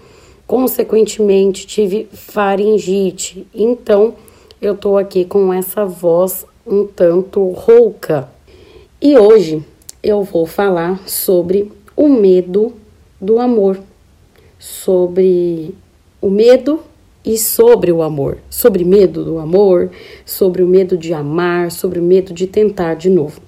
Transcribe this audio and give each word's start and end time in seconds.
consequentemente 0.46 1.66
tive 1.66 2.08
faringite. 2.12 3.46
Então 3.54 4.14
eu 4.60 4.74
estou 4.74 4.96
aqui 4.96 5.24
com 5.24 5.52
essa 5.52 5.84
voz 5.84 6.46
um 6.66 6.86
tanto 6.86 7.48
rouca. 7.50 8.28
E 9.00 9.16
hoje 9.16 9.62
eu 10.02 10.22
vou 10.22 10.46
falar 10.46 11.06
sobre 11.06 11.70
o 11.94 12.08
medo 12.08 12.72
do 13.20 13.38
amor, 13.38 13.78
sobre 14.58 15.74
o 16.20 16.30
medo 16.30 16.80
e 17.24 17.36
sobre 17.36 17.92
o 17.92 18.02
amor, 18.02 18.38
sobre 18.48 18.84
medo 18.84 19.24
do 19.24 19.38
amor, 19.38 19.90
sobre 20.24 20.62
o 20.62 20.66
medo 20.66 20.96
de 20.96 21.12
amar, 21.12 21.70
sobre 21.70 21.98
o 21.98 22.02
medo 22.02 22.32
de 22.32 22.46
tentar 22.46 22.94
de 22.94 23.10
novo. 23.10 23.40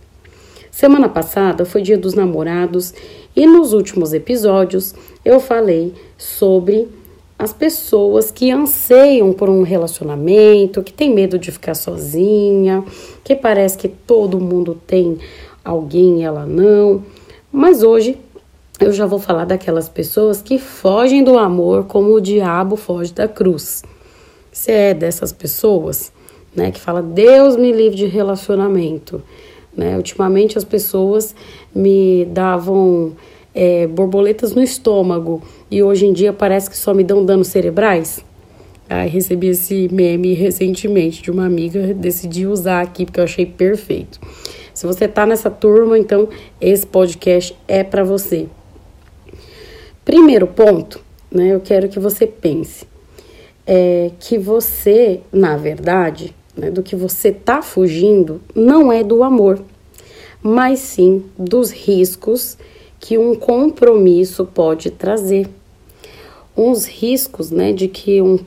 Semana 0.78 1.09
passada 1.09 1.64
foi 1.64 1.82
Dia 1.82 1.98
dos 1.98 2.14
Namorados 2.14 2.95
e 3.34 3.48
nos 3.48 3.73
últimos 3.73 4.12
episódios 4.12 4.95
eu 5.24 5.40
falei 5.40 5.93
sobre 6.16 6.87
as 7.37 7.52
pessoas 7.52 8.30
que 8.30 8.52
anseiam 8.52 9.32
por 9.32 9.51
um 9.51 9.62
relacionamento, 9.62 10.80
que 10.84 10.93
tem 10.93 11.12
medo 11.12 11.37
de 11.37 11.51
ficar 11.51 11.74
sozinha, 11.74 12.84
que 13.24 13.34
parece 13.34 13.76
que 13.76 13.88
todo 13.88 14.38
mundo 14.38 14.80
tem 14.87 15.18
alguém 15.65 16.21
e 16.21 16.23
ela 16.23 16.46
não. 16.46 17.02
Mas 17.51 17.82
hoje 17.82 18.16
eu 18.79 18.93
já 18.93 19.04
vou 19.04 19.18
falar 19.18 19.46
daquelas 19.46 19.88
pessoas 19.88 20.40
que 20.40 20.60
fogem 20.60 21.24
do 21.24 21.37
amor 21.37 21.87
como 21.87 22.12
o 22.12 22.21
diabo 22.21 22.76
foge 22.76 23.12
da 23.12 23.26
cruz. 23.26 23.82
Você 24.52 24.71
é 24.71 24.95
dessas 24.95 25.32
pessoas, 25.32 26.12
né, 26.54 26.71
que 26.71 26.79
fala 26.80 27.02
Deus 27.02 27.56
me 27.56 27.73
livre 27.73 27.96
de 27.96 28.06
relacionamento, 28.06 29.21
né? 29.79 29.96
Ultimamente 29.96 30.59
as 30.59 30.65
pessoas 30.65 31.34
me 31.73 32.24
davam 32.26 33.12
é, 33.54 33.87
borboletas 33.87 34.52
no 34.52 34.62
estômago 34.62 35.40
e 35.71 35.82
hoje 35.82 36.04
em 36.04 36.12
dia 36.12 36.32
parece 36.32 36.68
que 36.68 36.76
só 36.76 36.93
me 36.93 37.04
dão 37.04 37.24
danos 37.24 37.46
cerebrais. 37.46 38.23
Aí 38.90 39.09
recebi 39.09 39.49
esse 39.49 39.88
meme 39.93 40.34
recentemente 40.34 41.23
de 41.23 41.30
uma 41.30 41.46
amiga, 41.46 41.95
decidi 41.95 42.46
usar 42.46 42.80
aqui 42.82 43.04
porque 43.04 43.21
eu 43.21 43.24
achei 43.24 43.46
perfeito. 43.46 44.18
Se 44.74 44.87
você 44.87 45.06
tá 45.06 45.24
nessa 45.24 45.51
turma, 45.51 45.96
então 45.96 46.29
esse 46.60 46.87
podcast 46.87 47.56
é 47.68 47.84
para 47.84 48.02
você. 48.02 48.49
Primeiro 50.04 50.46
ponto, 50.46 51.01
né? 51.30 51.54
Eu 51.54 51.60
quero 51.60 51.88
que 51.88 52.01
você 52.01 52.26
pense 52.26 52.87
é 53.71 54.10
que 54.18 54.38
você, 54.38 55.21
na 55.30 55.59
verdade, 55.59 56.34
né, 56.59 56.70
do 56.70 56.82
que 56.82 56.96
você 56.96 57.32
tá 57.32 57.62
fugindo, 57.62 58.40
não 58.54 58.92
é 58.92 59.02
do 59.04 59.23
amor, 59.23 59.60
mas 60.42 60.80
sim 60.80 61.24
dos 61.38 61.70
riscos 61.70 62.59
que 63.00 63.16
um 63.16 63.34
compromisso 63.34 64.44
pode 64.44 64.91
trazer. 64.91 65.48
Uns 66.56 66.87
riscos, 66.87 67.50
né, 67.50 67.72
de 67.72 67.87
que 67.87 68.21
um 68.21 68.38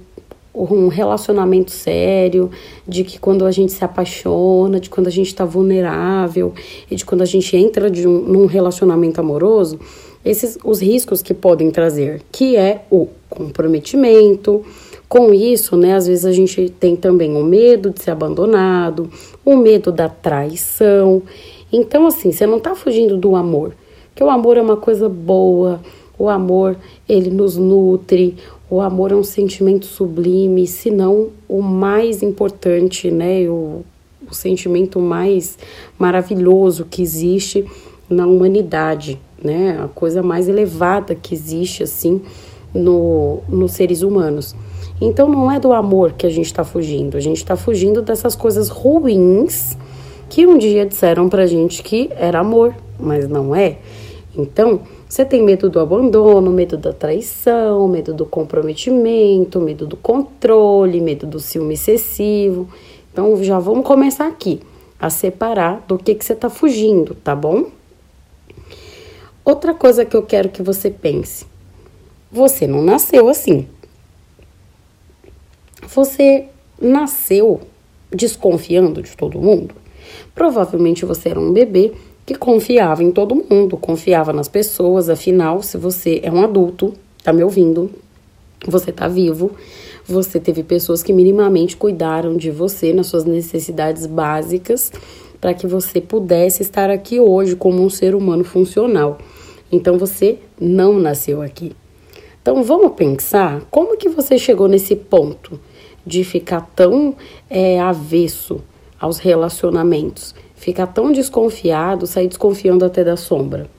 um 0.53 0.89
relacionamento 0.89 1.71
sério, 1.71 2.51
de 2.85 3.03
que 3.03 3.17
quando 3.17 3.45
a 3.45 3.51
gente 3.51 3.71
se 3.71 3.83
apaixona, 3.85 4.79
de 4.79 4.89
quando 4.89 5.07
a 5.07 5.11
gente 5.11 5.27
está 5.27 5.45
vulnerável 5.45 6.53
e 6.89 6.95
de 6.95 7.05
quando 7.05 7.21
a 7.21 7.25
gente 7.25 7.55
entra 7.55 7.89
de 7.89 8.07
um, 8.07 8.19
num 8.19 8.45
relacionamento 8.45 9.21
amoroso, 9.21 9.79
esses 10.23 10.57
os 10.63 10.81
riscos 10.81 11.21
que 11.21 11.33
podem 11.33 11.71
trazer, 11.71 12.21
que 12.31 12.55
é 12.55 12.83
o 12.91 13.07
comprometimento. 13.29 14.63
Com 15.11 15.33
isso, 15.33 15.75
né, 15.75 15.93
às 15.93 16.07
vezes 16.07 16.23
a 16.23 16.31
gente 16.31 16.69
tem 16.69 16.95
também 16.95 17.35
o 17.35 17.43
medo 17.43 17.89
de 17.89 18.01
ser 18.01 18.11
abandonado, 18.11 19.09
o 19.43 19.57
medo 19.57 19.91
da 19.91 20.07
traição. 20.07 21.21
Então, 21.69 22.07
assim, 22.07 22.31
você 22.31 22.47
não 22.47 22.59
está 22.59 22.75
fugindo 22.75 23.17
do 23.17 23.35
amor, 23.35 23.73
porque 24.07 24.23
o 24.23 24.29
amor 24.29 24.55
é 24.55 24.61
uma 24.61 24.77
coisa 24.77 25.09
boa, 25.09 25.81
o 26.17 26.29
amor 26.29 26.77
ele 27.09 27.29
nos 27.29 27.57
nutre, 27.57 28.37
o 28.69 28.79
amor 28.79 29.11
é 29.11 29.15
um 29.15 29.21
sentimento 29.21 29.85
sublime, 29.85 30.65
se 30.65 30.89
não 30.89 31.27
o 31.45 31.61
mais 31.61 32.23
importante, 32.23 33.11
né? 33.11 33.49
O, 33.49 33.81
o 34.25 34.33
sentimento 34.33 34.97
mais 34.97 35.59
maravilhoso 35.99 36.87
que 36.89 37.01
existe 37.01 37.65
na 38.09 38.25
humanidade, 38.25 39.19
né? 39.43 39.77
A 39.83 39.89
coisa 39.89 40.23
mais 40.23 40.47
elevada 40.47 41.13
que 41.13 41.35
existe, 41.35 41.83
assim, 41.83 42.21
no, 42.73 43.39
nos 43.49 43.73
seres 43.73 44.03
humanos. 44.03 44.55
Então 45.01 45.27
não 45.27 45.51
é 45.51 45.59
do 45.59 45.73
amor 45.73 46.13
que 46.13 46.27
a 46.27 46.29
gente 46.29 46.45
está 46.45 46.63
fugindo, 46.63 47.17
a 47.17 47.19
gente 47.19 47.37
está 47.37 47.55
fugindo 47.55 48.03
dessas 48.03 48.35
coisas 48.35 48.69
ruins 48.69 49.75
que 50.29 50.45
um 50.45 50.57
dia 50.57 50.85
disseram 50.85 51.27
pra 51.27 51.47
gente 51.47 51.81
que 51.81 52.09
era 52.15 52.39
amor, 52.39 52.75
mas 52.99 53.27
não 53.27 53.53
é. 53.55 53.79
Então, 54.33 54.79
você 55.09 55.25
tem 55.25 55.43
medo 55.43 55.69
do 55.69 55.77
abandono, 55.77 56.49
medo 56.51 56.77
da 56.77 56.93
traição, 56.93 57.85
medo 57.89 58.13
do 58.13 58.25
comprometimento, 58.25 59.59
medo 59.59 59.85
do 59.85 59.97
controle, 59.97 61.01
medo 61.01 61.27
do 61.27 61.37
ciúme 61.37 61.73
excessivo. 61.73 62.69
Então, 63.11 63.43
já 63.43 63.59
vamos 63.59 63.85
começar 63.85 64.27
aqui 64.27 64.61
a 64.97 65.09
separar 65.09 65.83
do 65.85 65.97
que, 65.97 66.15
que 66.15 66.23
você 66.23 66.31
está 66.31 66.49
fugindo, 66.49 67.13
tá 67.13 67.35
bom? 67.35 67.65
Outra 69.43 69.73
coisa 69.73 70.05
que 70.05 70.15
eu 70.15 70.23
quero 70.23 70.47
que 70.47 70.61
você 70.61 70.89
pense: 70.89 71.45
você 72.31 72.65
não 72.65 72.81
nasceu 72.81 73.27
assim. 73.27 73.67
Você 75.87 76.45
nasceu 76.79 77.61
desconfiando 78.11 79.01
de 79.01 79.15
todo 79.15 79.39
mundo? 79.39 79.75
Provavelmente 80.33 81.05
você 81.05 81.29
era 81.29 81.39
um 81.39 81.51
bebê 81.51 81.91
que 82.25 82.35
confiava 82.35 83.03
em 83.03 83.11
todo 83.11 83.35
mundo, 83.35 83.77
confiava 83.77 84.31
nas 84.31 84.47
pessoas, 84.47 85.09
afinal, 85.09 85.61
se 85.61 85.77
você 85.77 86.21
é 86.23 86.31
um 86.31 86.41
adulto, 86.41 86.93
tá 87.23 87.33
me 87.33 87.43
ouvindo, 87.43 87.89
você 88.65 88.91
tá 88.91 89.07
vivo, 89.07 89.51
você 90.07 90.39
teve 90.39 90.63
pessoas 90.63 91.01
que 91.01 91.11
minimamente 91.11 91.75
cuidaram 91.75 92.37
de 92.37 92.51
você 92.51 92.93
nas 92.93 93.07
suas 93.07 93.25
necessidades 93.25 94.05
básicas 94.05 94.91
para 95.39 95.53
que 95.53 95.65
você 95.65 95.99
pudesse 95.99 96.61
estar 96.61 96.89
aqui 96.89 97.19
hoje 97.19 97.55
como 97.55 97.83
um 97.83 97.89
ser 97.89 98.13
humano 98.13 98.43
funcional. 98.43 99.17
Então 99.71 99.97
você 99.97 100.37
não 100.59 100.99
nasceu 100.99 101.41
aqui. 101.41 101.73
Então 102.41 102.63
vamos 102.63 102.93
pensar 102.93 103.61
como 103.71 103.97
que 103.97 104.09
você 104.09 104.37
chegou 104.37 104.67
nesse 104.67 104.95
ponto 104.95 105.59
de 106.05 106.23
ficar 106.23 106.61
tão 106.75 107.15
é, 107.49 107.79
avesso 107.79 108.61
aos 108.99 109.17
relacionamentos, 109.17 110.35
ficar 110.55 110.87
tão 110.87 111.11
desconfiado, 111.11 112.05
sair 112.05 112.27
desconfiando 112.27 112.85
até 112.85 113.03
da 113.03 113.17
sombra. 113.17 113.69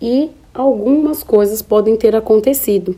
E 0.00 0.30
algumas 0.54 1.22
coisas 1.22 1.60
podem 1.60 1.96
ter 1.96 2.16
acontecido. 2.16 2.96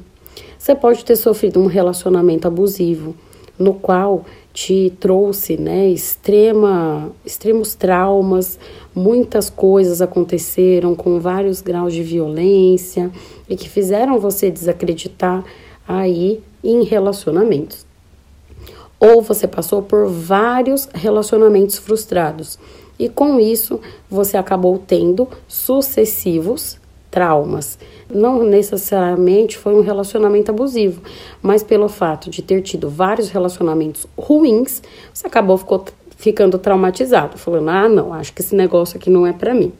Você 0.58 0.74
pode 0.74 1.04
ter 1.04 1.16
sofrido 1.16 1.60
um 1.60 1.66
relacionamento 1.66 2.46
abusivo, 2.46 3.14
no 3.58 3.74
qual 3.74 4.24
te 4.52 4.92
trouxe 4.98 5.56
né, 5.56 5.88
extrema, 5.88 7.12
extremos 7.24 7.74
traumas, 7.74 8.58
muitas 8.94 9.50
coisas 9.50 10.00
aconteceram 10.00 10.94
com 10.94 11.20
vários 11.20 11.60
graus 11.60 11.92
de 11.92 12.02
violência 12.02 13.10
e 13.48 13.56
que 13.56 13.68
fizeram 13.68 14.18
você 14.18 14.50
desacreditar 14.50 15.44
aí 15.86 16.40
em 16.64 16.84
relacionamentos. 16.84 17.89
Ou 19.00 19.22
você 19.22 19.48
passou 19.48 19.82
por 19.82 20.06
vários 20.06 20.86
relacionamentos 20.94 21.78
frustrados 21.78 22.58
e 22.98 23.08
com 23.08 23.40
isso 23.40 23.80
você 24.10 24.36
acabou 24.36 24.78
tendo 24.78 25.26
sucessivos 25.48 26.78
traumas. 27.10 27.78
Não 28.12 28.44
necessariamente 28.44 29.56
foi 29.56 29.74
um 29.74 29.80
relacionamento 29.80 30.50
abusivo, 30.50 31.00
mas 31.42 31.62
pelo 31.62 31.88
fato 31.88 32.28
de 32.28 32.42
ter 32.42 32.60
tido 32.60 32.90
vários 32.90 33.30
relacionamentos 33.30 34.06
ruins, 34.16 34.82
você 35.12 35.26
acabou 35.26 35.56
ficou, 35.56 35.84
ficando 36.16 36.58
traumatizado, 36.58 37.38
falando: 37.38 37.70
"Ah, 37.70 37.88
não, 37.88 38.12
acho 38.12 38.34
que 38.34 38.42
esse 38.42 38.54
negócio 38.54 38.98
aqui 38.98 39.08
não 39.08 39.26
é 39.26 39.32
para 39.32 39.54
mim". 39.54 39.72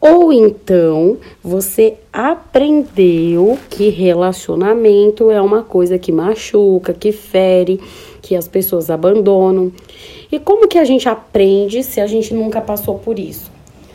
Ou 0.00 0.32
então 0.32 1.18
você 1.42 1.94
aprendeu 2.12 3.58
que 3.68 3.88
relacionamento 3.88 5.30
é 5.30 5.40
uma 5.40 5.62
coisa 5.62 5.98
que 5.98 6.12
machuca, 6.12 6.92
que 6.92 7.10
fere, 7.10 7.80
que 8.28 8.36
as 8.36 8.46
pessoas 8.46 8.90
abandonam. 8.90 9.72
E 10.30 10.38
como 10.38 10.68
que 10.68 10.76
a 10.76 10.84
gente 10.84 11.08
aprende 11.08 11.82
se 11.82 11.98
a 11.98 12.06
gente 12.06 12.34
nunca 12.34 12.60
passou 12.60 12.98
por 12.98 13.18
isso? 13.18 13.50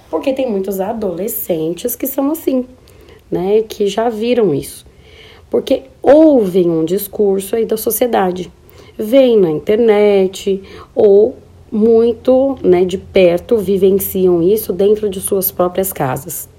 Porque 0.09 0.33
tem 0.33 0.49
muitos 0.49 0.79
adolescentes 0.79 1.95
que 1.95 2.07
são 2.07 2.31
assim, 2.31 2.65
né? 3.29 3.61
Que 3.61 3.85
já 3.85 4.09
viram 4.09 4.51
isso. 4.51 4.87
Porque 5.51 5.83
ouvem 6.01 6.67
um 6.67 6.83
discurso 6.83 7.55
aí 7.55 7.63
da 7.63 7.77
sociedade, 7.77 8.51
vêm 8.97 9.37
na 9.37 9.51
internet 9.51 10.63
ou 10.95 11.35
muito 11.71 12.57
né, 12.63 12.85
de 12.85 12.97
perto 12.97 13.57
vivenciam 13.57 14.41
isso 14.41 14.73
dentro 14.73 15.07
de 15.09 15.21
suas 15.21 15.51
próprias 15.51 15.93
casas. 15.93 16.49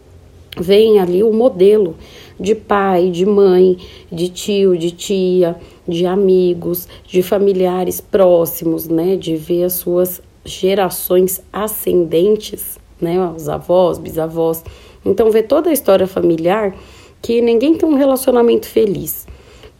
Vem 0.56 1.00
ali 1.00 1.25
o 1.25 1.32
modelo 1.32 1.97
de 2.38 2.54
pai, 2.54 3.10
de 3.10 3.25
mãe, 3.25 3.76
de 4.10 4.28
tio, 4.28 4.76
de 4.76 4.90
tia, 4.90 5.56
de 5.86 6.06
amigos, 6.06 6.88
de 7.06 7.22
familiares 7.22 8.00
próximos, 8.00 8.88
né? 8.88 9.16
De 9.16 9.36
ver 9.36 9.64
as 9.64 9.75
suas 9.75 10.20
gerações 10.44 11.40
ascendentes, 11.52 12.78
né? 13.00 13.19
Os 13.34 13.48
avós, 13.48 13.98
bisavós. 13.98 14.64
Então, 15.04 15.31
ver 15.31 15.44
toda 15.44 15.70
a 15.70 15.72
história 15.72 16.06
familiar 16.06 16.75
que 17.22 17.40
ninguém 17.40 17.75
tem 17.75 17.88
um 17.88 17.94
relacionamento 17.94 18.66
feliz. 18.66 19.26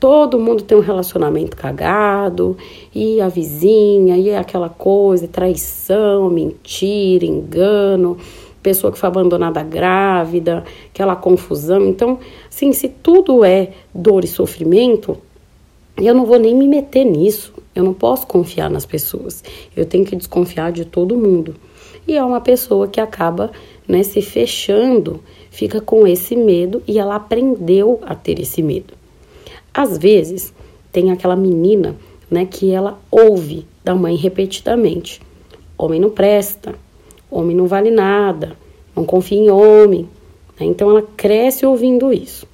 Todo 0.01 0.39
mundo 0.39 0.63
tem 0.63 0.77
um 0.77 0.83
relacionamento 0.83 1.57
cagado, 1.57 2.57
e 2.95 3.21
a 3.21 3.29
vizinha, 3.29 4.17
e 4.19 4.35
aquela 4.35 4.69
coisa, 4.69 5.27
traição, 5.27 6.29
mentira, 6.29 7.25
engano 7.25 8.19
pessoa 8.65 8.91
que 8.91 8.99
foi 8.99 9.09
abandonada 9.09 9.63
grávida, 9.63 10.65
aquela 10.93 11.15
confusão. 11.15 11.87
Então, 11.87 12.19
assim, 12.49 12.73
se 12.73 12.89
tudo 12.89 13.45
é 13.45 13.73
dor 13.95 14.25
e 14.25 14.27
sofrimento, 14.27 15.19
eu 15.99 16.15
não 16.15 16.25
vou 16.25 16.39
nem 16.39 16.57
me 16.57 16.67
meter 16.67 17.05
nisso. 17.05 17.53
Eu 17.75 17.85
não 17.85 17.93
posso 17.93 18.27
confiar 18.27 18.71
nas 18.71 18.87
pessoas. 18.87 19.45
Eu 19.77 19.85
tenho 19.85 20.05
que 20.05 20.17
desconfiar 20.17 20.73
de 20.73 20.87
todo 20.87 21.17
mundo. 21.17 21.55
E 22.09 22.17
é 22.17 22.25
uma 22.25 22.41
pessoa 22.41 22.89
que 22.89 23.01
acaba 23.01 23.53
né, 23.87 24.03
se 24.03 24.23
fechando, 24.23 25.21
fica 25.51 25.81
com 25.81 26.07
esse 26.07 26.35
medo 26.35 26.83
e 26.87 26.99
ela 26.99 27.17
aprendeu 27.17 28.01
a 28.03 28.15
ter 28.15 28.41
esse 28.41 28.63
medo. 28.63 28.95
Às 29.73 29.99
vezes, 29.99 30.55
tem 30.91 31.11
aquela 31.11 31.37
menina 31.37 31.97
né, 32.31 32.47
que 32.47 32.71
ela 32.71 32.99
ouve 33.11 33.67
da 33.83 33.95
mãe 33.95 34.17
repetidamente: 34.17 35.21
homem 35.77 36.01
não 36.01 36.11
presta, 36.11 36.75
homem 37.39 37.57
não 37.57 37.67
vale 37.67 37.91
nada, 37.91 38.57
não 38.95 39.05
confia 39.05 39.39
em 39.39 39.51
homem. 39.51 40.09
Né? 40.59 40.67
Então 40.67 40.91
ela 40.91 41.03
cresce 41.17 41.67
ouvindo 41.67 42.13
isso. 42.13 42.47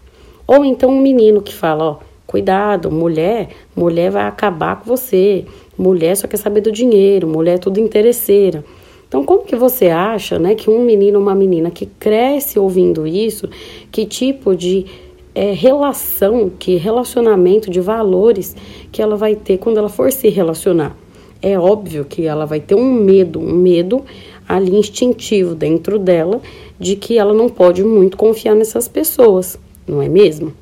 Ou 0.46 0.64
então 0.64 0.90
um 0.90 1.00
menino 1.00 1.40
que 1.40 1.54
fala, 1.54 1.84
ó, 1.84 1.96
cuidado, 2.26 2.90
mulher, 2.90 3.50
mulher 3.76 4.10
vai 4.10 4.24
acabar 4.24 4.80
com 4.80 4.86
você. 4.86 5.44
Mulher 5.76 6.16
só 6.16 6.26
quer 6.26 6.36
saber 6.36 6.60
do 6.60 6.70
dinheiro, 6.70 7.26
mulher 7.26 7.54
é 7.54 7.58
tudo 7.58 7.80
interesseira. 7.80 8.64
Então, 9.10 9.24
como 9.24 9.42
que 9.42 9.56
você 9.56 9.88
acha, 9.88 10.38
né, 10.38 10.54
que 10.54 10.70
um 10.70 10.84
menino 10.84 11.18
ou 11.18 11.24
uma 11.24 11.34
menina 11.34 11.68
que 11.68 11.84
cresce 11.84 12.60
ouvindo 12.60 13.08
isso, 13.08 13.48
que 13.90 14.06
tipo 14.06 14.54
de 14.54 14.86
é, 15.34 15.50
relação, 15.50 16.48
que 16.56 16.76
relacionamento 16.76 17.68
de 17.70 17.80
valores 17.80 18.54
que 18.92 19.02
ela 19.02 19.16
vai 19.16 19.34
ter 19.34 19.58
quando 19.58 19.78
ela 19.78 19.88
for 19.88 20.12
se 20.12 20.28
relacionar? 20.28 20.96
É 21.42 21.58
óbvio 21.58 22.04
que 22.04 22.24
ela 22.24 22.46
vai 22.46 22.60
ter 22.60 22.76
um 22.76 22.92
medo, 22.92 23.40
um 23.40 23.52
medo 23.52 24.04
ali 24.50 24.74
instintivo 24.74 25.54
dentro 25.54 25.96
dela 25.96 26.40
de 26.78 26.96
que 26.96 27.16
ela 27.16 27.32
não 27.32 27.48
pode 27.48 27.84
muito 27.84 28.16
confiar 28.16 28.56
nessas 28.56 28.88
pessoas, 28.88 29.56
não 29.86 30.02
é 30.02 30.08
mesmo? 30.08 30.52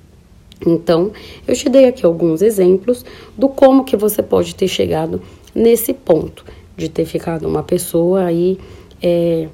Então, 0.66 1.10
eu 1.46 1.54
te 1.54 1.70
dei 1.70 1.86
aqui 1.86 2.04
alguns 2.04 2.42
exemplos 2.42 3.02
do 3.36 3.48
como 3.48 3.84
que 3.84 3.96
você 3.96 4.22
pode 4.22 4.54
ter 4.54 4.68
chegado 4.68 5.22
nesse 5.54 5.94
ponto 5.94 6.44
de 6.76 6.90
ter 6.90 7.06
ficado 7.06 7.48
uma 7.48 7.62
pessoa 7.62 8.24
aí 8.24 8.58
é, 9.00 9.48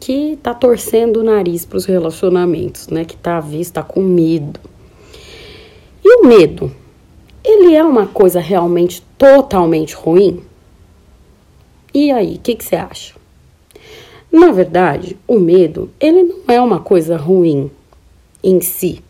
que 0.00 0.36
tá 0.42 0.52
torcendo 0.52 1.18
o 1.20 1.22
nariz 1.22 1.64
para 1.64 1.76
os 1.76 1.84
relacionamentos, 1.84 2.88
né? 2.88 3.04
Que 3.04 3.16
tá 3.16 3.36
à 3.36 3.40
vista, 3.40 3.82
com 3.84 4.02
medo. 4.02 4.58
E 6.04 6.16
o 6.16 6.26
medo, 6.26 6.72
ele 7.44 7.74
é 7.74 7.84
uma 7.84 8.06
coisa 8.06 8.40
realmente 8.40 9.02
totalmente 9.16 9.94
ruim? 9.94 10.40
E 11.94 12.10
aí, 12.10 12.34
o 12.34 12.38
que, 12.38 12.56
que 12.56 12.64
você 12.64 12.76
acha? 12.76 13.19
Na 14.32 14.52
verdade, 14.52 15.16
o 15.26 15.40
medo, 15.40 15.90
ele 15.98 16.22
não 16.22 16.36
é 16.46 16.60
uma 16.60 16.78
coisa 16.78 17.16
ruim 17.16 17.68
em 18.44 18.60
si. 18.60 19.02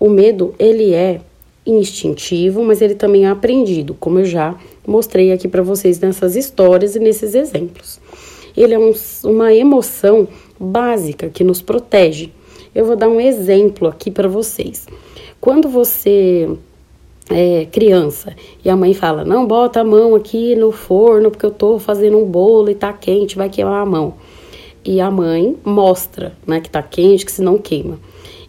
O 0.00 0.08
medo, 0.08 0.54
ele 0.58 0.94
é 0.94 1.20
instintivo, 1.66 2.64
mas 2.64 2.80
ele 2.80 2.94
também 2.94 3.26
é 3.26 3.28
aprendido, 3.28 3.94
como 3.94 4.20
eu 4.20 4.24
já 4.24 4.56
mostrei 4.86 5.30
aqui 5.30 5.46
para 5.46 5.62
vocês 5.62 6.00
nessas 6.00 6.36
histórias 6.36 6.96
e 6.96 6.98
nesses 6.98 7.34
exemplos. 7.34 8.00
Ele 8.56 8.72
é 8.72 8.78
um, 8.78 8.92
uma 9.24 9.52
emoção 9.52 10.26
básica 10.58 11.28
que 11.28 11.44
nos 11.44 11.60
protege. 11.60 12.32
Eu 12.74 12.86
vou 12.86 12.96
dar 12.96 13.08
um 13.08 13.20
exemplo 13.20 13.88
aqui 13.88 14.10
para 14.10 14.26
vocês. 14.26 14.86
Quando 15.38 15.68
você 15.68 16.48
é 17.30 17.66
criança 17.70 18.34
e 18.64 18.70
a 18.70 18.76
mãe 18.76 18.94
fala: 18.94 19.22
Não, 19.22 19.46
bota 19.46 19.80
a 19.80 19.84
mão 19.84 20.14
aqui 20.14 20.56
no 20.56 20.72
forno 20.72 21.30
porque 21.30 21.46
eu 21.46 21.50
tô 21.50 21.78
fazendo 21.78 22.18
um 22.18 22.24
bolo 22.24 22.70
e 22.70 22.74
tá 22.74 22.92
quente, 22.92 23.36
vai 23.36 23.50
queimar 23.50 23.82
a 23.82 23.86
mão 23.86 24.14
e 24.84 25.00
a 25.00 25.10
mãe 25.10 25.56
mostra, 25.64 26.32
né, 26.46 26.60
que 26.60 26.70
tá 26.70 26.82
quente, 26.82 27.24
que 27.24 27.32
se 27.32 27.42
não 27.42 27.58
queima. 27.58 27.98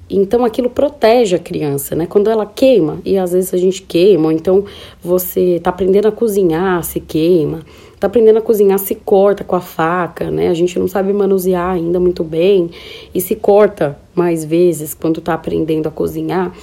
Então 0.10 0.44
aquilo 0.44 0.70
protege 0.70 1.36
a 1.36 1.40
criança, 1.40 1.96
né? 1.96 2.06
Quando 2.06 2.30
ela 2.30 2.46
queima, 2.46 3.00
e 3.06 3.18
às 3.18 3.32
vezes 3.32 3.54
a 3.54 3.58
gente 3.58 3.82
queima, 3.82 4.26
ou 4.26 4.32
então 4.32 4.66
você 5.02 5.60
tá 5.64 5.70
aprendendo 5.70 6.08
a 6.08 6.12
cozinhar, 6.12 6.84
se 6.84 7.00
queima, 7.00 7.62
tá 8.00 8.08
aprendendo 8.08 8.38
a 8.38 8.42
cozinhar, 8.42 8.78
se 8.78 8.96
corta 8.96 9.44
com 9.44 9.56
a 9.56 9.62
faca, 9.62 10.30
né? 10.30 10.50
A 10.50 10.54
gente 10.54 10.78
não 10.78 10.88
sabe 10.88 11.12
manusear 11.14 11.76
ainda 11.76 12.00
muito 12.00 12.24
bem 12.24 12.70
e 13.16 13.22
se 13.22 13.36
corta 13.36 13.98
mais 14.14 14.44
vezes 14.44 14.94
quando 14.94 15.22
tá 15.22 15.34
aprendendo 15.34 15.88
a 15.88 15.92
cozinhar. 15.92 16.54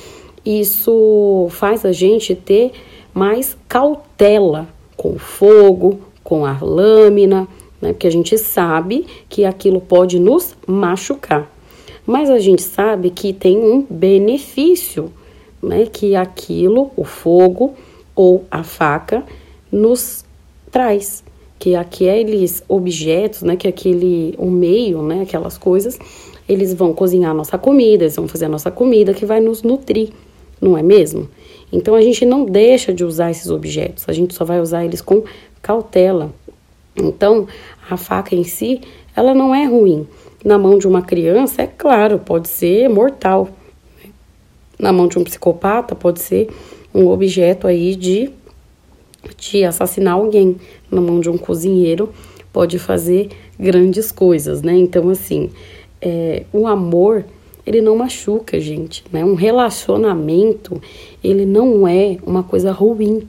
Isso 0.45 1.49
faz 1.51 1.85
a 1.85 1.93
gente 1.93 2.35
ter 2.35 2.73
mais 3.13 3.57
cautela 3.67 4.69
com 4.97 5.13
o 5.13 5.19
fogo, 5.19 5.99
com 6.23 6.45
a 6.45 6.57
lâmina, 6.61 7.49
né? 7.81 7.93
Porque 7.93 8.07
a 8.07 8.13
gente 8.13 8.37
sabe 8.39 9.07
que 9.29 9.45
aquilo 9.45 9.81
pode 9.81 10.19
nos 10.19 10.57
machucar. 10.67 11.51
Mas 12.07 12.31
a 12.31 12.39
gente 12.39 12.63
sabe 12.63 13.11
que 13.11 13.33
tem 13.33 13.59
um 13.59 13.87
benefício, 13.89 15.13
né? 15.63 15.87
Que 15.87 16.15
aquilo, 16.17 16.91
o 16.97 17.05
fogo 17.05 17.75
ou 18.15 18.45
a 18.51 18.63
faca, 18.63 19.25
nos 19.71 20.25
traz. 20.71 21.23
Que 21.59 21.75
aqueles 21.75 22.63
objetos, 22.69 23.43
né? 23.43 23.57
Que 23.57 23.69
aquele, 23.69 24.35
o 24.39 24.51
meio, 24.51 25.03
né? 25.03 25.23
Aquelas 25.23 25.57
coisas, 25.59 25.99
eles 26.51 26.75
vão 26.75 26.93
cozinhar 26.93 27.31
a 27.31 27.35
nossa 27.35 27.57
comida, 27.57 28.03
eles 28.03 28.17
vão 28.17 28.27
fazer 28.27 28.47
a 28.47 28.49
nossa 28.49 28.73
comida 28.73 29.15
que 29.15 29.25
vai 29.25 29.41
nos 29.41 29.63
nutrir, 29.63 30.11
não 30.61 30.77
é 30.77 30.83
mesmo? 30.83 31.29
Então 31.73 31.95
a 31.95 32.03
gente 32.03 32.27
não 32.27 32.45
deixa 32.45 32.93
de 32.93 33.05
usar 33.05 33.31
esses 33.31 33.49
objetos, 33.51 34.05
a 34.09 34.13
gente 34.13 34.35
só 34.35 34.45
vai 34.45 34.61
usar 34.61 34.85
eles 34.85 35.01
com 35.01 35.23
cautela. 35.63 36.33
Então, 36.97 37.47
a 37.89 37.97
faca 37.97 38.35
em 38.35 38.45
si, 38.45 38.81
ela 39.15 39.35
não 39.35 39.55
é 39.55 39.65
ruim. 39.65 40.07
Na 40.45 40.59
mão 40.59 40.79
de 40.79 40.87
uma 40.89 41.03
criança, 41.03 41.63
é 41.63 41.67
claro, 41.67 42.19
pode 42.19 42.49
ser 42.49 42.89
mortal. 42.89 43.49
Na 44.79 44.93
mão 44.93 45.07
de 45.07 45.19
um 45.19 45.25
psicopata, 45.25 45.95
pode 45.95 46.21
ser 46.21 46.49
um 46.95 47.07
objeto 47.09 47.67
aí 47.67 47.95
de, 47.95 48.31
de 49.37 49.65
assassinar 49.65 50.15
alguém. 50.15 50.57
Na 50.91 51.01
mão 51.01 51.21
de 51.21 51.29
um 51.29 51.37
cozinheiro, 51.37 52.11
pode 52.53 52.79
fazer 52.79 53.29
grandes 53.59 54.11
coisas, 54.11 54.63
né? 54.63 54.75
Então, 54.75 55.11
assim, 55.11 55.51
é, 56.01 56.45
o 56.53 56.67
amor, 56.67 57.25
ele 57.67 57.81
não 57.81 57.97
machuca, 57.97 58.59
gente, 58.59 59.05
né? 59.13 59.25
Um 59.25 59.35
relacionamento, 59.35 60.81
ele 61.23 61.45
não 61.45 61.87
é 61.87 62.17
uma 62.27 62.43
coisa 62.43 62.73
ruim, 62.73 63.29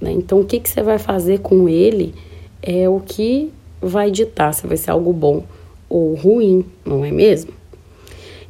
né? 0.00 0.10
Então, 0.12 0.40
o 0.40 0.44
que, 0.44 0.58
que 0.58 0.68
você 0.68 0.82
vai 0.82 0.98
fazer 0.98 1.40
com 1.40 1.68
ele 1.68 2.14
é 2.62 2.88
o 2.88 3.00
que 3.00 3.52
vai 3.80 4.10
ditar 4.10 4.52
se 4.54 4.66
vai 4.66 4.76
ser 4.76 4.90
algo 4.90 5.12
bom 5.12 5.44
ou 5.88 6.14
ruim, 6.14 6.64
não 6.84 7.04
é 7.04 7.10
mesmo? 7.10 7.52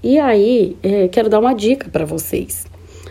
E 0.02 0.18
aí, 0.18 0.76
é, 0.82 1.08
quero 1.08 1.28
dar 1.28 1.40
uma 1.40 1.54
dica 1.54 1.88
para 1.90 2.04
vocês 2.04 2.66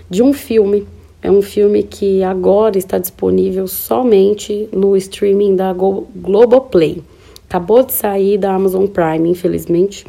de 0.09 0.23
um 0.23 0.33
filme. 0.33 0.87
É 1.21 1.31
um 1.31 1.41
filme 1.41 1.83
que 1.83 2.23
agora 2.23 2.77
está 2.77 2.99
disponível 2.99 3.67
somente 3.67 4.69
no 4.71 4.95
streaming 4.95 5.55
da 5.55 5.73
Go 5.73 6.07
Globoplay. 6.15 7.01
Acabou 7.49 7.83
de 7.83 7.93
sair 7.93 8.37
da 8.37 8.53
Amazon 8.53 8.85
Prime, 8.85 9.29
infelizmente, 9.29 10.05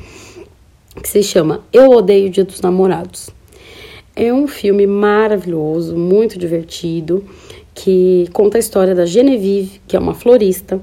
que 1.02 1.08
se 1.08 1.22
chama 1.22 1.62
Eu 1.72 1.90
Odeio 1.90 2.28
o 2.28 2.30
Dia 2.30 2.44
dos 2.44 2.60
Namorados. 2.60 3.30
É 4.14 4.32
um 4.32 4.46
filme 4.46 4.86
maravilhoso, 4.86 5.96
muito 5.96 6.38
divertido, 6.38 7.24
que 7.76 8.26
conta 8.32 8.56
a 8.56 8.58
história 8.58 8.94
da 8.94 9.04
Genevieve, 9.04 9.82
que 9.86 9.94
é 9.94 10.00
uma 10.00 10.14
florista, 10.14 10.80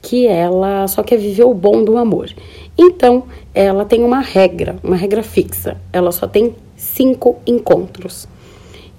que 0.00 0.28
ela 0.28 0.86
só 0.86 1.02
quer 1.02 1.18
viver 1.18 1.42
o 1.42 1.52
bom 1.52 1.82
do 1.82 1.98
amor. 1.98 2.30
Então, 2.78 3.24
ela 3.52 3.84
tem 3.84 4.04
uma 4.04 4.20
regra, 4.20 4.76
uma 4.82 4.94
regra 4.94 5.24
fixa. 5.24 5.76
Ela 5.92 6.12
só 6.12 6.28
tem 6.28 6.54
cinco 6.76 7.36
encontros. 7.44 8.28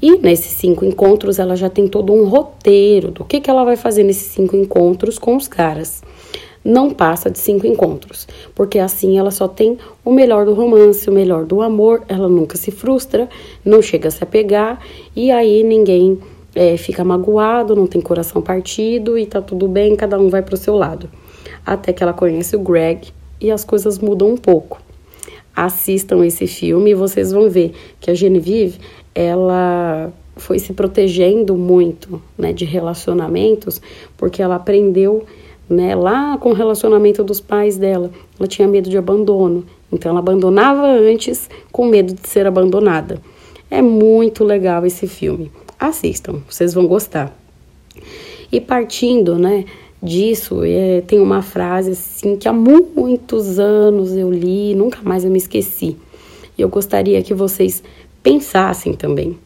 E 0.01 0.17
nesses 0.17 0.51
cinco 0.51 0.83
encontros, 0.83 1.39
ela 1.39 1.55
já 1.55 1.69
tem 1.69 1.87
todo 1.87 2.11
um 2.11 2.27
roteiro 2.27 3.11
do 3.11 3.23
que, 3.23 3.39
que 3.39 3.49
ela 3.49 3.63
vai 3.63 3.77
fazer 3.77 4.03
nesses 4.03 4.33
cinco 4.33 4.55
encontros 4.55 5.17
com 5.17 5.35
os 5.35 5.47
caras. 5.47 6.03
não 6.65 6.89
passa 6.89 7.31
de 7.31 7.39
cinco 7.39 7.65
encontros, 7.65 8.27
porque 8.53 8.77
assim 8.77 9.17
ela 9.17 9.31
só 9.31 9.47
tem 9.47 9.77
o 10.03 10.11
melhor 10.11 10.45
do 10.45 10.53
romance, 10.53 11.09
o 11.09 11.13
melhor 11.13 11.45
do 11.45 11.61
amor, 11.61 12.03
ela 12.09 12.27
nunca 12.27 12.57
se 12.57 12.71
frustra, 12.71 13.29
não 13.63 13.81
chega 13.81 14.09
a 14.09 14.11
se 14.11 14.21
apegar 14.21 14.77
e 15.15 15.31
aí 15.31 15.63
ninguém 15.63 16.19
é, 16.57 16.75
fica 16.75 17.03
magoado, 17.03 17.75
não 17.75 17.85
tem 17.85 18.01
coração 18.01 18.41
partido 18.41 19.15
e 19.15 19.27
tá 19.27 19.39
tudo 19.39 19.67
bem, 19.67 19.95
cada 19.95 20.19
um 20.19 20.27
vai 20.27 20.41
pro 20.41 20.57
seu 20.57 20.75
lado. 20.75 21.07
Até 21.63 21.93
que 21.93 22.01
ela 22.01 22.13
conhece 22.13 22.55
o 22.55 22.59
Greg 22.59 23.09
e 23.39 23.51
as 23.51 23.63
coisas 23.63 23.99
mudam 23.99 24.31
um 24.31 24.37
pouco. 24.37 24.81
Assistam 25.55 26.25
esse 26.25 26.47
filme 26.47 26.91
e 26.91 26.95
vocês 26.95 27.31
vão 27.31 27.47
ver 27.47 27.73
que 27.99 28.09
a 28.09 28.15
Genevieve, 28.15 28.79
ela 29.13 30.11
foi 30.35 30.57
se 30.57 30.73
protegendo 30.73 31.55
muito, 31.55 32.21
né, 32.35 32.53
de 32.53 32.65
relacionamentos, 32.65 33.79
porque 34.15 34.41
ela 34.41 34.55
aprendeu, 34.55 35.25
né, 35.69 35.95
lá 35.95 36.37
com 36.39 36.49
o 36.49 36.53
relacionamento 36.53 37.23
dos 37.23 37.39
pais 37.39 37.77
dela, 37.77 38.11
ela 38.39 38.47
tinha 38.47 38.67
medo 38.67 38.89
de 38.89 38.97
abandono, 38.97 39.63
então 39.91 40.11
ela 40.11 40.19
abandonava 40.19 40.87
antes 40.87 41.49
com 41.71 41.85
medo 41.85 42.13
de 42.13 42.27
ser 42.27 42.47
abandonada. 42.47 43.21
É 43.69 43.81
muito 43.81 44.43
legal 44.43 44.85
esse 44.85 45.07
filme. 45.07 45.51
Assistam, 45.79 46.41
vocês 46.49 46.73
vão 46.73 46.87
gostar. 46.87 47.35
E 48.51 48.59
partindo, 48.61 49.37
né, 49.37 49.65
disso, 50.01 50.63
é, 50.63 51.01
tem 51.01 51.19
uma 51.19 51.41
frase 51.41 51.91
assim 51.91 52.35
que 52.35 52.47
há 52.47 52.53
muitos 52.53 53.59
anos 53.59 54.15
eu 54.15 54.31
li, 54.31 54.75
nunca 54.75 54.99
mais 55.03 55.23
eu 55.23 55.31
me 55.31 55.37
esqueci. 55.37 55.97
E 56.57 56.61
eu 56.61 56.69
gostaria 56.69 57.21
que 57.21 57.33
vocês 57.33 57.83
pensassem 58.23 58.93
também. 58.93 59.37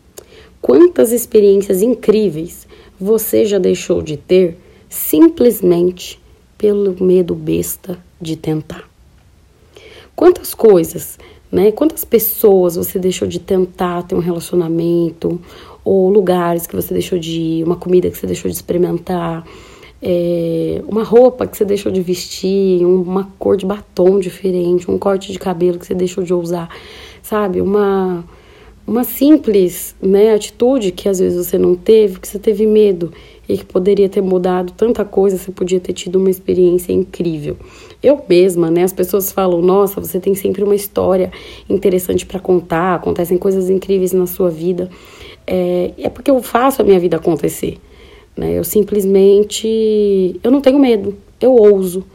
Quantas 0.62 1.12
experiências 1.12 1.82
incríveis 1.82 2.68
você 3.00 3.46
já 3.46 3.58
deixou 3.58 4.02
de 4.02 4.16
ter 4.16 4.58
simplesmente 4.88 6.20
pelo 6.58 7.04
medo 7.04 7.34
besta 7.34 7.98
de 8.22 8.36
tentar? 8.36 8.90
Quantas 10.16 10.54
coisas, 10.54 11.18
né? 11.52 11.72
Quantas 11.72 12.06
pessoas 12.06 12.76
você 12.76 13.00
deixou 13.00 13.28
de 13.28 13.40
tentar 13.40 14.04
ter 14.04 14.14
um 14.14 14.20
relacionamento, 14.20 15.42
ou 15.84 16.10
lugares 16.10 16.68
que 16.68 16.76
você 16.76 16.94
deixou 16.94 17.18
de 17.18 17.40
ir, 17.40 17.64
uma 17.64 17.76
comida 17.76 18.10
que 18.10 18.18
você 18.18 18.28
deixou 18.28 18.50
de 18.50 18.56
experimentar, 18.56 19.46
é, 20.02 20.82
uma 20.88 21.04
roupa 21.04 21.46
que 21.46 21.56
você 21.56 21.64
deixou 21.64 21.92
de 21.92 22.02
vestir, 22.02 22.86
uma 22.86 23.30
cor 23.38 23.56
de 23.56 23.66
batom 23.66 24.20
diferente, 24.20 24.90
um 24.90 24.98
corte 24.98 25.32
de 25.32 25.40
cabelo 25.40 25.78
que 25.78 25.86
você 25.86 25.94
deixou 25.94 26.24
de 26.24 26.34
usar, 26.34 26.70
sabe? 27.22 27.62
Uma 27.62 28.24
uma 28.86 29.04
simples 29.04 29.96
né, 30.02 30.34
atitude 30.34 30.92
que 30.92 31.08
às 31.08 31.20
vezes 31.20 31.46
você 31.46 31.58
não 31.58 31.76
teve, 31.76 32.20
que 32.20 32.28
você 32.28 32.40
teve 32.40 32.66
medo 32.66 33.14
e 33.48 33.58
que 33.58 33.64
poderia 33.64 34.10
ter 34.10 34.22
mudado 34.22 34.74
tanta 34.76 35.06
coisa, 35.06 35.38
você 35.38 35.52
podia 35.52 35.80
ter 35.80 35.94
tido 35.94 36.18
uma 36.18 36.30
experiência 36.30 36.92
incrível. 36.92 37.56
Eu 38.02 38.22
mesma, 38.28 38.72
né, 38.72 38.84
as 38.84 38.92
pessoas 38.92 39.32
falam: 39.32 39.62
"Nossa, 39.62 40.02
você 40.02 40.20
tem 40.20 40.34
sempre 40.34 40.64
uma 40.64 40.76
história 40.76 41.32
interessante 41.70 42.26
para 42.26 42.40
contar, 42.40 42.96
acontecem 42.96 43.38
coisas 43.38 43.70
incríveis 43.70 44.14
na 44.14 44.26
sua 44.26 44.50
vida". 44.50 44.90
É, 45.54 45.92
é 45.98 46.10
porque 46.10 46.32
eu 46.32 46.42
faço 46.42 46.82
a 46.82 46.86
minha 46.86 46.98
vida 46.98 47.18
acontecer, 47.18 47.78
né? 48.38 48.58
Eu 48.58 48.64
simplesmente 48.64 50.40
eu 50.42 50.50
não 50.50 50.62
tenho 50.62 50.80
medo, 50.80 51.14
eu 51.42 51.54
ouso, 51.54 52.06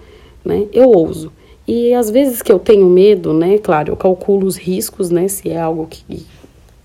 né? 0.42 0.66
Eu 0.72 0.88
ouso. 0.88 1.30
E 1.68 1.92
às 1.92 2.08
vezes 2.08 2.40
que 2.40 2.50
eu 2.50 2.58
tenho 2.58 2.86
medo, 2.86 3.34
né? 3.34 3.58
Claro, 3.58 3.92
eu 3.92 3.96
calculo 3.96 4.46
os 4.46 4.56
riscos, 4.56 5.10
né? 5.10 5.28
Se 5.28 5.50
é 5.50 5.60
algo 5.60 5.86
que 5.86 6.24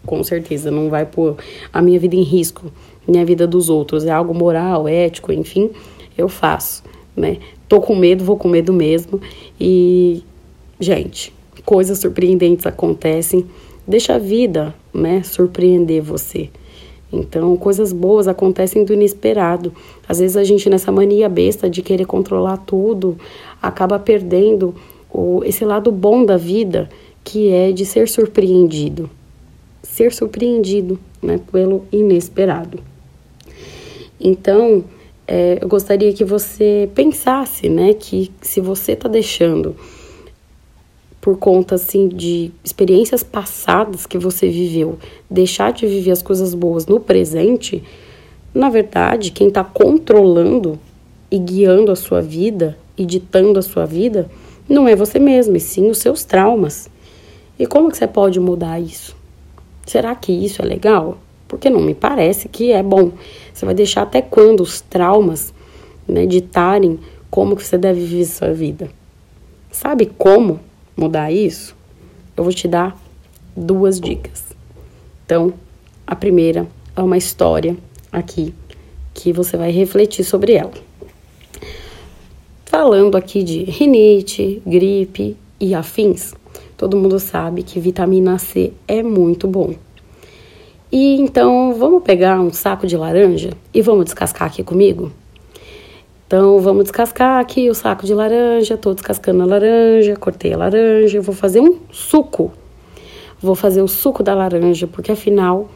com 0.05 0.21
certeza 0.25 0.69
não 0.69 0.89
vai 0.89 1.05
pôr 1.05 1.37
a 1.71 1.81
minha 1.81 1.97
vida 1.97 2.17
em 2.17 2.23
risco, 2.23 2.69
nem 3.07 3.21
a 3.21 3.25
vida 3.25 3.47
dos 3.47 3.69
outros. 3.69 4.03
É 4.03 4.11
algo 4.11 4.33
moral, 4.33 4.89
ético, 4.89 5.31
enfim, 5.31 5.69
eu 6.17 6.27
faço, 6.27 6.83
né? 7.15 7.37
Tô 7.69 7.79
com 7.79 7.95
medo, 7.95 8.25
vou 8.25 8.35
com 8.35 8.49
medo 8.49 8.73
mesmo. 8.73 9.21
E, 9.57 10.21
gente, 10.81 11.33
coisas 11.63 11.97
surpreendentes 11.99 12.65
acontecem. 12.65 13.45
Deixa 13.91 14.15
a 14.15 14.17
vida, 14.17 14.73
né, 14.93 15.21
surpreender 15.21 16.01
você. 16.01 16.49
Então, 17.11 17.57
coisas 17.57 17.91
boas 17.91 18.27
acontecem 18.27 18.85
do 18.85 18.93
inesperado. 18.93 19.73
Às 20.07 20.19
vezes 20.19 20.37
a 20.37 20.43
gente 20.43 20.69
nessa 20.69 20.91
mania 20.91 21.27
besta 21.27 21.69
de 21.69 21.81
querer 21.81 22.05
controlar 22.05 22.57
tudo, 22.57 23.17
acaba 23.61 23.99
perdendo 23.99 24.73
o, 25.13 25.43
esse 25.43 25.65
lado 25.65 25.91
bom 25.91 26.23
da 26.23 26.37
vida, 26.37 26.89
que 27.21 27.49
é 27.49 27.71
de 27.73 27.85
ser 27.85 28.07
surpreendido 28.07 29.09
ser 29.83 30.13
surpreendido 30.13 30.99
né, 31.21 31.39
pelo 31.51 31.85
inesperado. 31.91 32.79
Então, 34.19 34.83
é, 35.27 35.57
eu 35.61 35.67
gostaria 35.67 36.13
que 36.13 36.23
você 36.23 36.89
pensasse, 36.93 37.67
né, 37.67 37.93
que 37.93 38.31
se 38.41 38.61
você 38.61 38.93
está 38.93 39.09
deixando 39.09 39.75
por 41.21 41.37
conta 41.37 41.75
assim 41.75 42.07
de 42.07 42.51
experiências 42.63 43.21
passadas 43.21 44.07
que 44.07 44.17
você 44.17 44.49
viveu, 44.49 44.97
deixar 45.29 45.71
de 45.71 45.85
viver 45.85 46.11
as 46.11 46.23
coisas 46.23 46.55
boas 46.55 46.87
no 46.87 46.99
presente, 46.99 47.83
na 48.53 48.69
verdade, 48.69 49.31
quem 49.31 49.47
está 49.47 49.63
controlando 49.63 50.79
e 51.29 51.37
guiando 51.37 51.91
a 51.91 51.95
sua 51.95 52.21
vida 52.21 52.77
e 52.97 53.05
ditando 53.05 53.59
a 53.59 53.61
sua 53.61 53.85
vida 53.85 54.29
não 54.67 54.87
é 54.87 54.95
você 54.95 55.19
mesmo, 55.19 55.55
e 55.55 55.59
sim 55.59 55.89
os 55.89 55.99
seus 55.99 56.25
traumas. 56.25 56.89
E 57.57 57.65
como 57.65 57.91
que 57.91 57.97
você 57.97 58.07
pode 58.07 58.39
mudar 58.39 58.79
isso? 58.79 59.15
Será 59.85 60.15
que 60.15 60.31
isso 60.31 60.61
é 60.61 60.65
legal? 60.65 61.17
Porque 61.47 61.69
não 61.69 61.81
me 61.81 61.93
parece 61.93 62.49
que 62.49 62.71
é 62.71 62.81
bom. 62.81 63.11
Você 63.53 63.65
vai 63.65 63.75
deixar 63.75 64.03
até 64.03 64.21
quando 64.21 64.61
os 64.61 64.81
traumas 64.81 65.53
né, 66.07 66.25
ditarem 66.25 66.99
como 67.29 67.55
que 67.55 67.63
você 67.65 67.77
deve 67.77 68.01
viver 68.01 68.25
sua 68.25 68.53
vida. 68.53 68.89
Sabe 69.71 70.09
como 70.17 70.59
mudar 70.95 71.31
isso? 71.31 71.75
Eu 72.35 72.43
vou 72.43 72.53
te 72.53 72.67
dar 72.67 72.97
duas 73.55 73.99
dicas. 73.99 74.45
Então, 75.25 75.53
a 76.05 76.15
primeira 76.15 76.67
é 76.95 77.01
uma 77.01 77.17
história 77.17 77.75
aqui 78.11 78.53
que 79.13 79.31
você 79.31 79.57
vai 79.57 79.71
refletir 79.71 80.23
sobre 80.23 80.53
ela. 80.53 80.73
Falando 82.65 83.15
aqui 83.15 83.43
de 83.43 83.63
rinite, 83.63 84.61
gripe 84.65 85.35
e 85.59 85.75
afins, 85.75 86.33
Todo 86.81 86.97
mundo 86.97 87.19
sabe 87.19 87.61
que 87.61 87.79
vitamina 87.79 88.39
C 88.39 88.73
é 88.87 89.03
muito 89.03 89.47
bom. 89.47 89.75
E 90.91 91.21
então, 91.21 91.75
vamos 91.75 92.01
pegar 92.01 92.41
um 92.41 92.51
saco 92.51 92.87
de 92.87 92.97
laranja 92.97 93.51
e 93.71 93.83
vamos 93.83 94.05
descascar 94.05 94.47
aqui 94.47 94.63
comigo? 94.63 95.11
Então, 96.31 96.61
vamos 96.61 96.83
descascar 96.83 97.41
aqui 97.41 97.69
o 97.69 97.75
saco 97.75 98.05
de 98.05 98.13
laranja. 98.13 98.77
Tô 98.77 98.93
descascando 98.93 99.43
a 99.43 99.45
laranja, 99.45 100.15
cortei 100.15 100.53
a 100.53 100.57
laranja. 100.57 101.19
Vou 101.19 101.35
fazer 101.35 101.59
um 101.59 101.79
suco. 101.91 102.53
Vou 103.41 103.53
fazer 103.53 103.81
o 103.81 103.87
suco 103.89 104.23
da 104.23 104.33
laranja, 104.33 104.87
porque 104.87 105.11
afinal, 105.11 105.69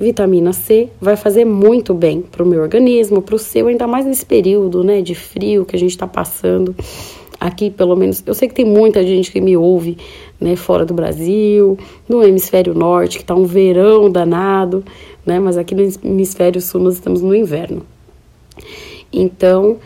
vitamina 0.00 0.54
C 0.54 0.88
vai 0.98 1.14
fazer 1.14 1.44
muito 1.44 1.92
bem 1.92 2.22
para 2.22 2.42
o 2.42 2.46
meu 2.46 2.62
organismo, 2.62 3.20
para 3.20 3.34
o 3.34 3.38
seu, 3.38 3.66
ainda 3.66 3.86
mais 3.86 4.06
nesse 4.06 4.24
período 4.24 4.82
né, 4.82 5.02
de 5.02 5.14
frio 5.14 5.66
que 5.66 5.76
a 5.76 5.78
gente 5.78 5.90
está 5.90 6.06
passando 6.06 6.74
aqui, 7.38 7.68
pelo 7.68 7.94
menos. 7.94 8.22
Eu 8.24 8.32
sei 8.32 8.48
que 8.48 8.54
tem 8.54 8.64
muita 8.64 9.02
gente 9.02 9.30
que 9.30 9.42
me 9.42 9.58
ouve 9.58 9.98
né, 10.40 10.56
fora 10.56 10.86
do 10.86 10.94
Brasil, 10.94 11.76
no 12.08 12.24
hemisfério 12.24 12.72
norte, 12.72 13.18
que 13.18 13.24
está 13.24 13.34
um 13.34 13.44
verão 13.44 14.10
danado, 14.10 14.82
né, 15.26 15.38
mas 15.38 15.58
aqui 15.58 15.74
no 15.74 15.82
hemisfério 16.02 16.62
sul 16.62 16.80
nós 16.80 16.94
estamos 16.94 17.20
no 17.20 17.34
inverno. 17.34 17.82
Então, 19.12 19.76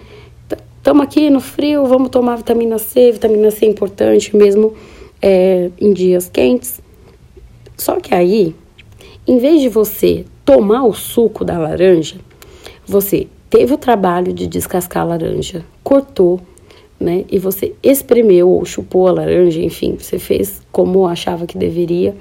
estamos 0.82 1.04
aqui 1.04 1.30
no 1.30 1.40
frio, 1.40 1.86
vamos 1.86 2.08
tomar 2.08 2.34
vitamina 2.34 2.76
C, 2.76 3.12
vitamina 3.12 3.52
C 3.52 3.66
é 3.66 3.68
importante 3.68 4.36
mesmo 4.36 4.74
é, 5.22 5.70
em 5.80 5.92
dias 5.92 6.28
quentes. 6.28 6.80
Só 7.76 8.00
que 8.00 8.12
aí, 8.12 8.52
em 9.24 9.38
vez 9.38 9.60
de 9.60 9.68
você 9.68 10.24
tomar 10.44 10.82
o 10.82 10.92
suco 10.92 11.44
da 11.44 11.56
laranja, 11.56 12.16
você 12.84 13.28
teve 13.48 13.72
o 13.72 13.78
trabalho 13.78 14.32
de 14.32 14.48
descascar 14.48 15.04
a 15.04 15.06
laranja, 15.06 15.64
cortou, 15.84 16.40
né? 16.98 17.24
E 17.30 17.38
você 17.38 17.76
espremeu 17.80 18.50
ou 18.50 18.64
chupou 18.64 19.06
a 19.06 19.12
laranja, 19.12 19.62
enfim, 19.62 19.96
você 19.96 20.18
fez 20.18 20.62
como 20.72 21.06
achava 21.06 21.46
que 21.46 21.56
deveria. 21.56 22.12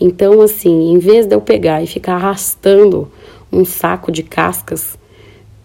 Então, 0.00 0.40
assim, 0.40 0.92
em 0.92 0.98
vez 0.98 1.26
de 1.26 1.34
eu 1.34 1.40
pegar 1.40 1.82
e 1.82 1.86
ficar 1.86 2.14
arrastando 2.14 3.10
um 3.52 3.64
saco 3.64 4.10
de 4.10 4.22
cascas 4.22 4.98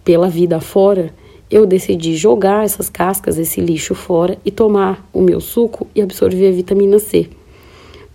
pela 0.03 0.27
vida 0.27 0.59
fora, 0.59 1.13
eu 1.49 1.65
decidi 1.65 2.15
jogar 2.15 2.65
essas 2.65 2.89
cascas, 2.89 3.37
esse 3.37 3.61
lixo 3.61 3.95
fora 3.95 4.37
e 4.43 4.51
tomar 4.51 5.07
o 5.13 5.21
meu 5.21 5.39
suco 5.39 5.87
e 5.95 6.01
absorver 6.01 6.49
a 6.49 6.51
vitamina 6.51 6.99
C. 6.99 7.29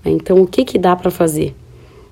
Então, 0.05 0.43
o 0.43 0.47
que 0.47 0.65
que 0.65 0.79
dá 0.79 0.95
para 0.95 1.11
fazer? 1.11 1.55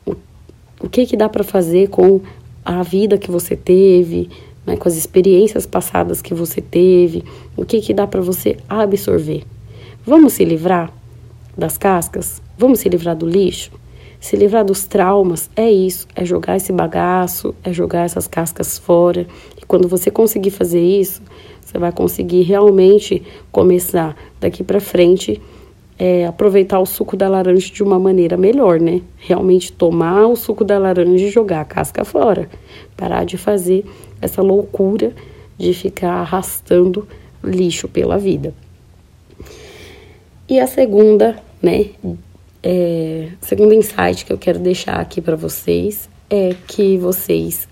O, 0.06 0.88
que 0.88 1.04
que 1.06 1.16
dá 1.16 1.28
para 1.28 1.42
fazer 1.42 1.88
com 1.88 2.20
a 2.64 2.82
vida 2.82 3.18
que 3.18 3.30
você 3.30 3.56
teve, 3.56 4.30
né, 4.64 4.76
com 4.76 4.88
as 4.88 4.96
experiências 4.96 5.66
passadas 5.66 6.22
que 6.22 6.32
você 6.32 6.60
teve, 6.60 7.24
o 7.56 7.64
que, 7.64 7.80
que 7.80 7.92
dá 7.92 8.06
para 8.06 8.20
você 8.20 8.56
absorver. 8.68 9.42
Vamos 10.04 10.34
se 10.34 10.44
livrar 10.44 10.92
das 11.56 11.76
cascas? 11.76 12.40
Vamos 12.56 12.80
se 12.80 12.88
livrar 12.88 13.16
do 13.16 13.26
lixo? 13.26 13.72
Se 14.20 14.36
livrar 14.36 14.64
dos 14.64 14.84
traumas 14.84 15.48
é 15.54 15.70
isso, 15.70 16.06
é 16.14 16.24
jogar 16.24 16.56
esse 16.56 16.72
bagaço, 16.72 17.54
é 17.62 17.72
jogar 17.72 18.04
essas 18.04 18.26
cascas 18.26 18.78
fora. 18.78 19.26
E 19.60 19.64
quando 19.64 19.86
você 19.88 20.10
conseguir 20.10 20.50
fazer 20.50 20.82
isso, 20.82 21.22
você 21.60 21.78
vai 21.78 21.92
conseguir 21.92 22.42
realmente 22.42 23.22
começar 23.52 24.16
daqui 24.40 24.64
para 24.64 24.80
frente 24.80 25.40
é, 25.98 26.26
aproveitar 26.26 26.78
o 26.78 26.86
suco 26.86 27.16
da 27.16 27.28
laranja 27.28 27.72
de 27.72 27.82
uma 27.82 27.98
maneira 27.98 28.36
melhor, 28.36 28.80
né? 28.80 29.02
Realmente 29.16 29.72
tomar 29.72 30.26
o 30.28 30.36
suco 30.36 30.64
da 30.64 30.78
laranja 30.78 31.26
e 31.26 31.30
jogar 31.30 31.62
a 31.62 31.64
casca 31.64 32.04
fora. 32.04 32.48
Parar 32.96 33.24
de 33.24 33.36
fazer 33.36 33.84
essa 34.22 34.40
loucura 34.40 35.12
de 35.58 35.74
ficar 35.74 36.20
arrastando 36.20 37.06
lixo 37.42 37.88
pela 37.88 38.16
vida. 38.16 38.54
E 40.48 40.58
a 40.60 40.66
segunda, 40.66 41.36
né? 41.60 41.86
É, 42.62 43.28
segundo 43.40 43.72
insight 43.72 44.24
que 44.24 44.32
eu 44.32 44.38
quero 44.38 44.58
deixar 44.58 44.98
aqui 45.00 45.20
para 45.20 45.36
vocês 45.36 46.08
é 46.28 46.54
que 46.66 46.96
vocês 46.98 47.68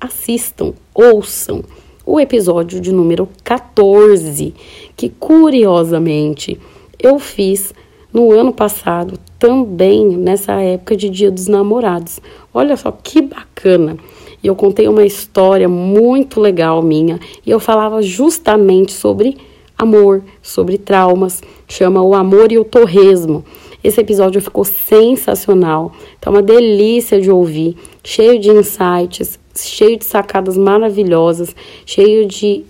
assistam, 0.00 0.74
ouçam 0.94 1.64
o 2.04 2.20
episódio 2.20 2.80
de 2.80 2.92
número 2.92 3.28
14, 3.42 4.54
que 4.96 5.08
curiosamente 5.08 6.60
eu 6.98 7.18
fiz 7.18 7.72
no 8.12 8.30
ano 8.30 8.52
passado, 8.52 9.18
também 9.38 10.06
nessa 10.16 10.52
época 10.60 10.96
de 10.96 11.10
Dia 11.10 11.30
dos 11.30 11.48
Namorados. 11.48 12.20
Olha 12.54 12.76
só 12.76 12.90
que 12.90 13.20
bacana! 13.20 13.96
E 14.42 14.46
eu 14.46 14.54
contei 14.54 14.86
uma 14.86 15.04
história 15.04 15.68
muito 15.68 16.40
legal 16.40 16.82
minha 16.82 17.18
e 17.44 17.50
eu 17.50 17.58
falava 17.58 18.00
justamente 18.00 18.92
sobre 18.92 19.36
amor, 19.76 20.22
sobre 20.40 20.78
traumas, 20.78 21.42
chama 21.66 22.00
O 22.02 22.14
Amor 22.14 22.52
e 22.52 22.58
o 22.58 22.64
Torresmo. 22.64 23.44
Esse 23.82 24.00
episódio 24.00 24.40
ficou 24.40 24.64
sensacional, 24.64 25.92
tá 26.20 26.30
uma 26.30 26.42
delícia 26.42 27.20
de 27.20 27.30
ouvir, 27.30 27.76
cheio 28.02 28.38
de 28.38 28.50
insights, 28.50 29.38
cheio 29.54 29.98
de 29.98 30.04
sacadas 30.04 30.56
maravilhosas, 30.56 31.54
cheio 31.84 32.26
de 32.26 32.64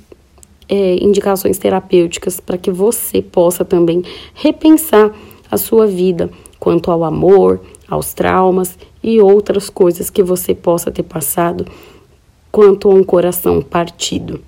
é, 0.69 0.97
indicações 1.03 1.59
terapêuticas 1.59 2.41
para 2.41 2.59
que 2.59 2.71
você 2.71 3.23
possa 3.23 3.65
também 3.65 4.03
repensar 4.35 5.13
a 5.51 5.57
sua 5.57 5.87
vida 5.87 6.31
quanto 6.59 6.91
ao 6.91 7.05
amor, 7.05 7.61
aos 7.89 8.13
traumas 8.13 8.77
e 9.03 9.21
outras 9.21 9.71
coisas 9.71 10.11
que 10.11 10.23
você 10.23 10.55
possa 10.55 10.91
ter 10.91 11.05
passado 11.05 11.67
quanto 12.51 12.91
a 12.91 12.95
um 12.95 13.05
coração 13.05 13.63
partido. 13.63 14.41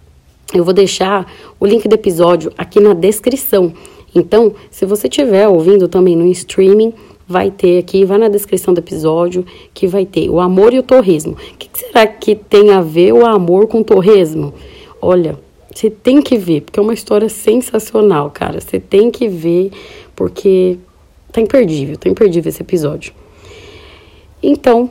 Eu 0.52 0.64
vou 0.64 0.72
deixar 0.72 1.30
o 1.60 1.66
link 1.66 1.86
do 1.86 1.94
episódio 1.94 2.50
aqui 2.56 2.80
na 2.80 2.94
descrição. 2.94 3.72
Então, 4.14 4.54
se 4.70 4.86
você 4.86 5.06
estiver 5.06 5.48
ouvindo 5.48 5.88
também 5.88 6.16
no 6.16 6.26
streaming, 6.26 6.92
vai 7.26 7.50
ter 7.50 7.78
aqui, 7.78 8.04
vai 8.04 8.16
na 8.18 8.28
descrição 8.28 8.72
do 8.72 8.78
episódio, 8.78 9.44
que 9.74 9.86
vai 9.86 10.06
ter 10.06 10.30
o 10.30 10.40
amor 10.40 10.72
e 10.72 10.78
o 10.78 10.82
torresmo. 10.82 11.32
O 11.32 11.56
que, 11.56 11.68
que 11.68 11.78
será 11.78 12.06
que 12.06 12.34
tem 12.34 12.70
a 12.70 12.80
ver 12.80 13.12
o 13.12 13.26
amor 13.26 13.66
com 13.66 13.80
o 13.80 13.84
torresmo? 13.84 14.54
Olha, 15.00 15.38
você 15.72 15.90
tem 15.90 16.22
que 16.22 16.38
ver, 16.38 16.62
porque 16.62 16.80
é 16.80 16.82
uma 16.82 16.94
história 16.94 17.28
sensacional, 17.28 18.30
cara. 18.30 18.60
Você 18.60 18.80
tem 18.80 19.10
que 19.10 19.28
ver, 19.28 19.70
porque 20.16 20.78
tá 21.30 21.40
imperdível, 21.40 21.96
tá 21.96 22.08
imperdível 22.08 22.48
esse 22.48 22.62
episódio. 22.62 23.12
Então, 24.42 24.90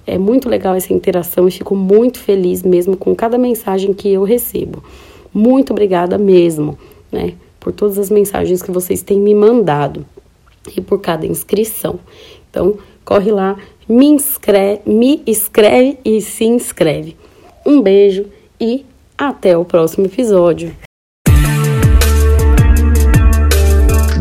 É 0.06 0.16
muito 0.16 0.48
legal 0.48 0.74
essa 0.74 0.92
interação 0.92 1.48
e 1.48 1.50
fico 1.50 1.74
muito 1.74 2.18
feliz 2.18 2.62
mesmo 2.62 2.96
com 2.96 3.14
cada 3.14 3.36
mensagem 3.36 3.92
que 3.92 4.08
eu 4.08 4.22
recebo. 4.22 4.82
Muito 5.34 5.72
obrigada 5.72 6.16
mesmo, 6.16 6.78
né, 7.10 7.34
por 7.58 7.72
todas 7.72 7.98
as 7.98 8.08
mensagens 8.08 8.62
que 8.62 8.70
vocês 8.70 9.02
têm 9.02 9.20
me 9.20 9.34
mandado 9.34 10.06
e 10.76 10.80
por 10.80 11.00
cada 11.00 11.26
inscrição. 11.26 11.98
Então, 12.48 12.78
corre 13.04 13.32
lá, 13.32 13.56
me 13.88 14.06
inscreve, 14.06 14.80
me 14.86 15.22
escreve 15.26 15.98
e 16.04 16.20
se 16.20 16.44
inscreve. 16.44 17.16
Um 17.66 17.82
beijo 17.82 18.26
e 18.60 18.86
até 19.18 19.58
o 19.58 19.64
próximo 19.64 20.06
episódio. 20.06 20.85